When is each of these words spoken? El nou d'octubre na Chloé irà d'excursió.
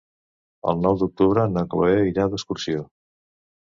El 0.71 0.81
nou 0.85 0.97
d'octubre 1.03 1.45
na 1.53 1.67
Chloé 1.77 2.03
irà 2.11 2.29
d'excursió. 2.35 2.93